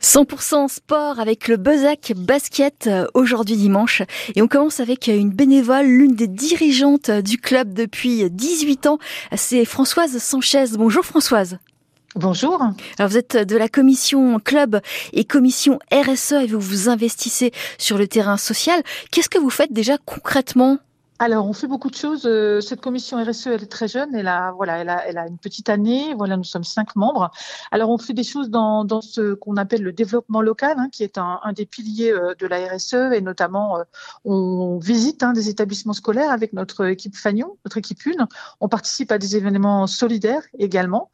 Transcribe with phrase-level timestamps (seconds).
[0.00, 4.02] 100% sport avec le Bezac Basket euh, aujourd'hui dimanche.
[4.34, 8.98] Et on commence avec une bénévole, l'une des dirigeantes du club depuis 18 ans.
[9.36, 10.64] C'est Françoise Sanchez.
[10.76, 11.58] Bonjour Françoise.
[12.16, 12.62] Bonjour.
[12.98, 14.80] Alors vous êtes de la commission club
[15.12, 18.80] et commission RSE et vous vous investissez sur le terrain social.
[19.10, 20.78] Qu'est-ce que vous faites déjà concrètement?
[21.24, 22.26] Alors, on fait beaucoup de choses.
[22.26, 24.14] Euh, cette commission RSE, elle est très jeune.
[24.14, 26.12] Elle a, voilà, elle a, une petite année.
[26.14, 27.30] Voilà, nous sommes cinq membres.
[27.70, 31.16] Alors, on fait des choses dans, ce qu'on appelle le développement local, hein, qui est
[31.16, 33.84] un, des piliers euh, de la RSE, et notamment, euh,
[34.26, 38.26] on visite hein, des établissements scolaires avec notre équipe Fagnon, notre équipe une.
[38.60, 41.10] On participe à des événements solidaires également.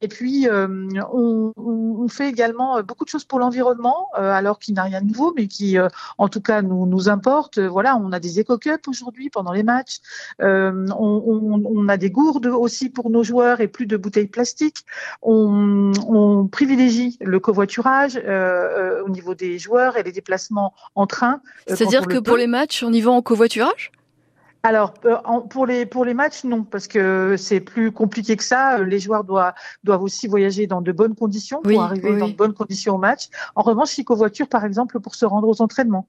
[0.00, 5.06] Et puis, on, fait également beaucoup de choses pour l'environnement, alors qu'il n'a rien de
[5.06, 5.76] nouveau, mais qui,
[6.18, 7.60] en tout cas, nous, nous importe.
[7.60, 9.98] Voilà, on a des éco-cups aujourd'hui les matchs.
[10.40, 14.84] Euh, on, a des gourdes aussi pour nos joueurs et plus de bouteilles plastiques.
[15.22, 21.40] On, privilégie le covoiturage euh, euh, au niveau des joueurs et les déplacements en train.
[21.66, 23.92] C'est-à-dire que pour les matchs, on y va en covoiturage?
[24.64, 24.94] Alors
[25.50, 28.78] pour les pour les matchs non parce que c'est plus compliqué que ça.
[28.78, 32.54] Les joueurs doivent doivent aussi voyager dans de bonnes conditions pour arriver dans de bonnes
[32.54, 33.28] conditions au match.
[33.56, 36.06] En revanche, il covoiture par exemple pour se rendre aux entraînements.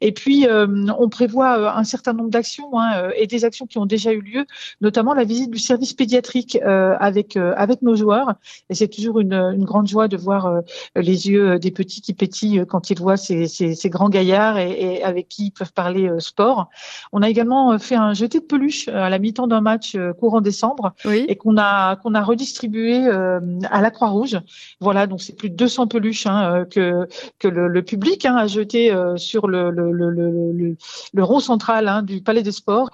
[0.00, 0.66] Et puis, euh,
[0.98, 4.12] on prévoit euh, un certain nombre d'actions hein, euh, et des actions qui ont déjà
[4.12, 4.46] eu lieu,
[4.80, 8.34] notamment la visite du service pédiatrique avec avec nos joueurs.
[8.68, 10.62] Et c'est toujours une, une, grande joie de voir
[10.96, 14.70] les yeux des petits qui pétillent quand ils voient ces, ces, ces grands gaillards et,
[14.70, 16.68] et, avec qui ils peuvent parler sport.
[17.12, 20.94] On a également fait un jeté de peluche à la mi-temps d'un match courant décembre
[21.04, 24.40] et qu'on a qu'on a redistribué à la Croix-Rouge.
[24.80, 28.46] Voilà, donc c'est plus de 200 peluches hein, que que le, le public hein, a
[28.46, 32.90] jeté sur le, le, rond central hein, du Palais des Sports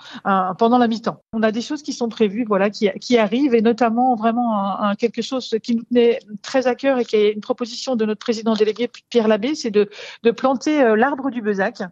[0.58, 1.22] pendant la mi-temps.
[1.32, 5.22] On a des choses qui sont prévues, voilà, qui, qui arrivent, et notamment vraiment quelque
[5.22, 8.54] chose qui nous tenait très à cœur et qui est une proposition de notre président
[8.54, 9.88] délégué Pierre Labbé, c'est de,
[10.22, 11.82] de planter euh, l'arbre du Bezac,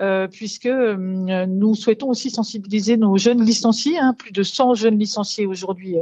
[0.00, 4.98] euh, puisque euh, nous souhaitons aussi sensibiliser nos jeunes licenciés, hein, plus de 100 jeunes
[4.98, 5.96] licenciés aujourd'hui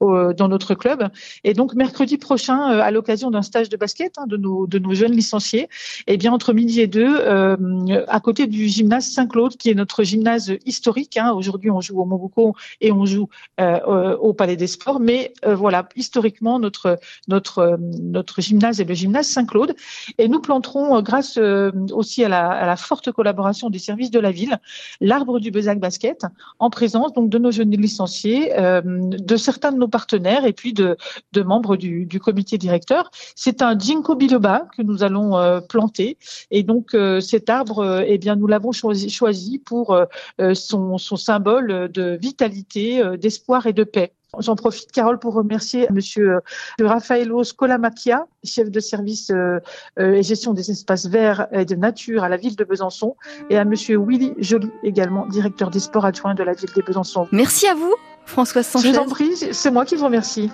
[0.00, 1.08] dans notre club,
[1.44, 4.94] et donc mercredi prochain, à l'occasion d'un stage de basket hein, de, nos, de nos
[4.94, 5.68] jeunes licenciés,
[6.06, 7.18] eh bien entre midi et deux,
[8.08, 11.16] à côté du gymnase Saint-Claude, qui est notre gymnase historique.
[11.16, 11.32] Hein.
[11.32, 13.28] Aujourd'hui, on joue au Montboucau et on joue
[13.60, 18.94] euh, au Palais des Sports, mais euh, voilà, historiquement, notre notre notre gymnase est le
[18.94, 19.74] gymnase Saint-Claude.
[20.18, 21.38] Et nous planterons, grâce
[21.92, 24.58] aussi à la, forte collaboration des services de la ville,
[25.00, 26.26] l'arbre du Bezac Basket,
[26.58, 30.96] en présence donc de nos jeunes licenciés, de certains de nos partenaires et puis de,
[31.32, 33.10] de membres du, comité directeur.
[33.34, 36.18] C'est un ginkgo biloba que nous allons planter,
[36.50, 40.04] et donc cet arbre euh, eh bien, nous l'avons choisi, choisi pour euh,
[40.40, 44.12] euh, son, son symbole de vitalité, d'espoir et de paix.
[44.38, 46.40] J'en profite, Carole, pour remercier Monsieur
[46.78, 49.32] Raffaello Scolamacchia, chef de service
[49.98, 53.16] et gestion des espaces verts et de nature à la ville de Besançon,
[53.48, 57.28] et à Monsieur Willy Joly, également directeur des sports adjoints de la ville de Besançon.
[57.32, 57.94] Merci à vous,
[58.26, 58.88] François Sanchez.
[58.88, 60.50] Je vous en prie, c'est moi qui vous remercie.